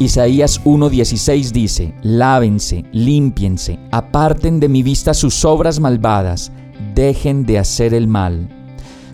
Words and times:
Isaías 0.00 0.60
1:16 0.64 1.52
dice, 1.52 1.94
Lávense, 2.02 2.84
límpiense, 2.90 3.78
aparten 3.92 4.58
de 4.58 4.68
mi 4.68 4.82
vista 4.82 5.14
sus 5.14 5.44
obras 5.44 5.78
malvadas, 5.78 6.50
dejen 6.96 7.46
de 7.46 7.60
hacer 7.60 7.94
el 7.94 8.08
mal. 8.08 8.48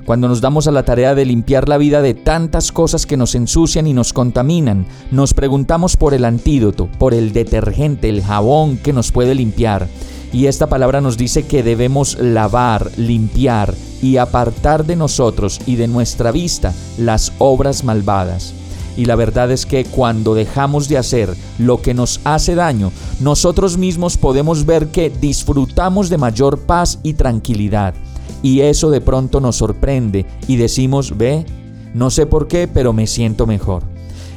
Cuando 0.07 0.27
nos 0.27 0.41
damos 0.41 0.67
a 0.67 0.71
la 0.71 0.83
tarea 0.83 1.15
de 1.15 1.27
limpiar 1.27 1.69
la 1.69 1.77
vida 1.77 2.01
de 2.01 2.15
tantas 2.15 2.73
cosas 2.73 3.05
que 3.05 3.19
nos 3.19 3.35
ensucian 3.35 3.87
y 3.87 3.93
nos 3.93 4.15
contaminan, 4.15 4.87
nos 5.11 5.35
preguntamos 5.35 5.99
por 5.99 6.15
el 6.15 6.25
antídoto, 6.25 6.89
por 6.99 7.13
el 7.13 7.35
detergente, 7.35 8.09
el 8.09 8.23
jabón 8.23 8.79
que 8.79 8.95
nos 8.95 9.13
puede 9.13 9.35
limpiar. 9.35 9.87
Y 10.33 10.47
esta 10.47 10.67
palabra 10.69 11.03
nos 11.03 11.19
dice 11.19 11.43
que 11.43 11.63
debemos 11.63 12.19
lavar, 12.19 12.91
limpiar 12.97 13.75
y 14.01 14.17
apartar 14.17 14.87
de 14.87 14.97
nosotros 14.97 15.61
y 15.67 15.77
de 15.77 15.89
nuestra 15.89 16.33
vista 16.33 16.73
las 16.97 17.35
obras 17.39 17.85
malvadas. 17.85 18.55
Y 18.97 19.05
la 19.05 19.17
verdad 19.17 19.51
es 19.51 19.67
que 19.67 19.85
cuando 19.85 20.35
dejamos 20.35 20.89
de 20.89 20.99
hacer 20.99 21.35
lo 21.59 21.81
que 21.81 21.95
nos 21.95 22.21
hace 22.25 22.55
daño, 22.55 22.93
nosotros 23.21 23.79
mismos 23.79 24.17
podemos 24.17 24.67
ver 24.67 24.89
que 24.89 25.11
disfrutamos 25.11 26.09
de 26.09 26.19
mayor 26.19 26.61
paz 26.61 26.99
y 27.03 27.15
tranquilidad. 27.15 27.95
Y 28.43 28.61
eso 28.61 28.91
de 28.91 29.01
pronto 29.01 29.41
nos 29.41 29.57
sorprende 29.57 30.27
y 30.49 30.57
decimos, 30.57 31.17
ve, 31.17 31.45
no 31.95 32.11
sé 32.11 32.27
por 32.27 32.49
qué, 32.49 32.69
pero 32.69 32.93
me 32.93 33.07
siento 33.07 33.47
mejor. 33.47 33.83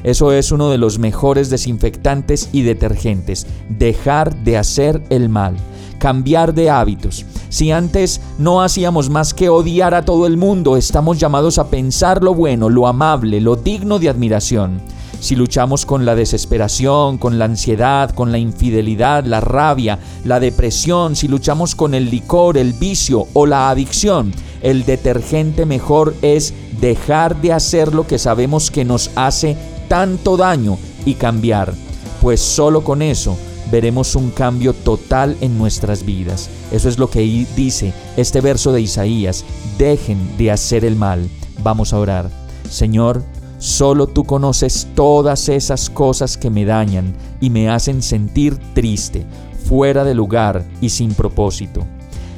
Eso 0.03 0.33
es 0.33 0.51
uno 0.51 0.69
de 0.69 0.77
los 0.77 0.99
mejores 0.99 1.49
desinfectantes 1.49 2.49
y 2.51 2.63
detergentes, 2.63 3.47
dejar 3.69 4.35
de 4.43 4.57
hacer 4.57 5.01
el 5.09 5.29
mal, 5.29 5.55
cambiar 5.97 6.53
de 6.53 6.69
hábitos. 6.69 7.25
Si 7.53 7.69
antes 7.69 8.19
no 8.39 8.63
hacíamos 8.63 9.11
más 9.11 9.35
que 9.35 9.47
odiar 9.47 9.93
a 9.93 10.03
todo 10.03 10.25
el 10.25 10.37
mundo, 10.37 10.75
estamos 10.75 11.19
llamados 11.19 11.59
a 11.59 11.67
pensar 11.67 12.23
lo 12.23 12.33
bueno, 12.33 12.67
lo 12.67 12.87
amable, 12.87 13.39
lo 13.41 13.55
digno 13.55 13.99
de 13.99 14.09
admiración. 14.09 14.81
Si 15.19 15.35
luchamos 15.35 15.85
con 15.85 16.03
la 16.03 16.15
desesperación, 16.15 17.19
con 17.19 17.37
la 17.37 17.45
ansiedad, 17.45 18.09
con 18.09 18.31
la 18.31 18.39
infidelidad, 18.39 19.25
la 19.25 19.39
rabia, 19.39 19.99
la 20.25 20.39
depresión, 20.39 21.15
si 21.15 21.27
luchamos 21.27 21.75
con 21.75 21.93
el 21.93 22.09
licor, 22.09 22.57
el 22.57 22.73
vicio 22.73 23.27
o 23.33 23.45
la 23.45 23.69
adicción, 23.69 24.33
el 24.63 24.83
detergente 24.83 25.67
mejor 25.67 26.15
es 26.23 26.55
dejar 26.81 27.39
de 27.39 27.53
hacer 27.53 27.93
lo 27.93 28.07
que 28.07 28.17
sabemos 28.17 28.71
que 28.71 28.83
nos 28.83 29.11
hace 29.13 29.55
tanto 29.87 30.37
daño 30.37 30.79
y 31.05 31.13
cambiar, 31.13 31.71
pues 32.19 32.41
solo 32.41 32.83
con 32.83 33.03
eso 33.03 33.37
veremos 33.73 34.15
un 34.15 34.29
cambio 34.29 34.71
total 34.71 35.35
en 35.41 35.57
nuestras 35.57 36.05
vidas. 36.05 36.47
Eso 36.71 36.87
es 36.87 36.99
lo 36.99 37.09
que 37.09 37.21
dice 37.55 37.91
este 38.17 38.39
verso 38.39 38.71
de 38.71 38.81
Isaías, 38.81 39.43
dejen 39.79 40.37
de 40.37 40.51
hacer 40.51 40.85
el 40.85 40.95
mal. 40.95 41.27
Vamos 41.63 41.91
a 41.91 41.97
orar. 41.97 42.29
Señor, 42.69 43.23
solo 43.57 44.05
tú 44.05 44.25
conoces 44.25 44.89
todas 44.93 45.49
esas 45.49 45.89
cosas 45.89 46.37
que 46.37 46.51
me 46.51 46.65
dañan 46.65 47.15
y 47.41 47.49
me 47.49 47.67
hacen 47.67 48.03
sentir 48.03 48.59
triste, 48.75 49.25
fuera 49.67 50.03
de 50.03 50.13
lugar 50.13 50.63
y 50.79 50.89
sin 50.89 51.15
propósito. 51.15 51.83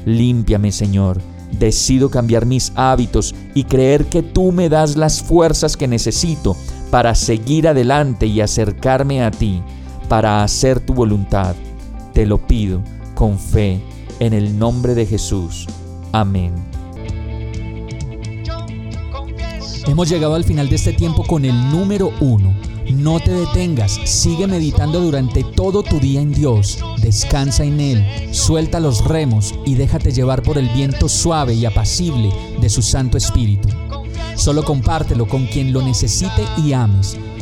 Límpiame, 0.05 0.71
Señor. 0.71 1.19
Decido 1.51 2.09
cambiar 2.09 2.45
mis 2.45 2.71
hábitos 2.75 3.35
y 3.53 3.65
creer 3.65 4.05
que 4.05 4.23
tú 4.23 4.53
me 4.53 4.69
das 4.69 4.95
las 4.95 5.21
fuerzas 5.21 5.75
que 5.75 5.89
necesito 5.89 6.55
para 6.91 7.13
seguir 7.13 7.67
adelante 7.67 8.25
y 8.25 8.39
acercarme 8.39 9.21
a 9.21 9.31
ti, 9.31 9.61
para 10.07 10.43
hacer 10.43 10.79
tu 10.79 10.93
voluntad. 10.93 11.55
Te 12.13 12.25
lo 12.25 12.37
pido 12.37 12.81
con 13.13 13.39
fe 13.39 13.81
en 14.19 14.33
el 14.33 14.57
nombre 14.57 14.95
de 14.95 15.05
Jesús. 15.05 15.67
Amén. 16.11 16.53
Hemos 19.87 20.09
llegado 20.09 20.33
al 20.35 20.43
final 20.43 20.67
de 20.69 20.75
este 20.77 20.93
tiempo 20.93 21.23
con 21.23 21.45
el 21.45 21.53
número 21.69 22.11
uno. 22.19 22.53
No 22.91 23.19
te 23.19 23.31
detengas, 23.31 23.99
sigue 24.05 24.47
meditando 24.47 24.99
durante 24.99 25.43
todo 25.43 25.83
tu 25.83 25.99
día 25.99 26.21
en 26.21 26.31
Dios, 26.31 26.77
descansa 27.01 27.63
en 27.63 27.79
Él, 27.79 28.05
suelta 28.31 28.79
los 28.79 29.03
remos 29.03 29.55
y 29.65 29.73
déjate 29.73 30.11
llevar 30.11 30.43
por 30.43 30.57
el 30.59 30.69
viento 30.69 31.09
suave 31.09 31.55
y 31.55 31.65
apacible 31.65 32.29
de 32.61 32.69
su 32.69 32.81
Santo 32.83 33.17
Espíritu. 33.17 33.69
Solo 34.35 34.63
compártelo 34.63 35.27
con 35.27 35.45
quien 35.47 35.73
lo 35.73 35.81
necesite 35.81 36.43
y 36.63 36.73
ames. 36.73 37.17